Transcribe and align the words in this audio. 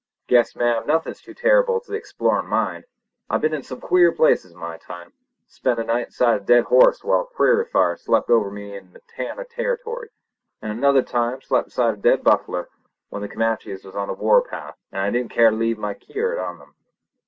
"Guess, 0.25 0.55
ma'am, 0.55 0.83
nothin's 0.87 1.21
too 1.21 1.35
terrible 1.35 1.79
to 1.79 1.91
the 1.91 1.95
explorin' 1.97 2.47
mind. 2.47 2.85
I've 3.29 3.41
been 3.41 3.53
in 3.53 3.61
some 3.61 3.79
queer 3.79 4.11
places 4.11 4.51
in 4.51 4.57
my 4.57 4.79
time. 4.79 5.13
Spent 5.45 5.79
a 5.79 5.83
night 5.83 6.07
inside 6.07 6.41
a 6.41 6.43
dead 6.43 6.63
horse 6.63 7.03
while 7.03 7.21
a 7.21 7.25
prairie 7.25 7.65
fire 7.65 7.95
swept 7.97 8.31
over 8.31 8.49
me 8.49 8.75
in 8.75 8.93
Montana 8.93 9.45
Territory—an' 9.45 10.71
another 10.71 11.03
time 11.03 11.39
slept 11.43 11.67
inside 11.67 11.93
a 11.93 11.97
dead 11.97 12.23
buffler 12.23 12.67
when 13.09 13.21
the 13.21 13.29
Comanches 13.29 13.85
was 13.85 13.95
on 13.95 14.07
the 14.07 14.15
war 14.15 14.41
path 14.41 14.75
an' 14.91 15.01
I 15.03 15.11
didn't 15.11 15.29
keer 15.33 15.51
to 15.51 15.55
leave 15.55 15.77
my 15.77 15.93
kyard 15.93 16.39
on 16.39 16.57
them. 16.57 16.73